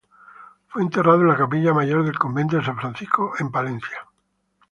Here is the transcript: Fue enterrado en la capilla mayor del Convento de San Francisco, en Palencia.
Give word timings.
Fue 0.69 0.81
enterrado 0.81 1.21
en 1.21 1.27
la 1.27 1.37
capilla 1.37 1.75
mayor 1.75 2.03
del 2.03 2.17
Convento 2.17 2.57
de 2.57 2.65
San 2.65 2.75
Francisco, 2.75 3.33
en 3.37 3.51
Palencia. 3.51 3.99